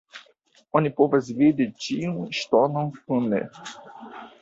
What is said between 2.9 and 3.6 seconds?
kune.